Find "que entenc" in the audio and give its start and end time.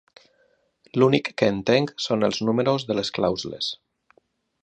1.41-1.93